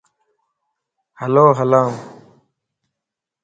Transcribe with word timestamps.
ھلو 1.19 1.47
ھلان 1.57 1.91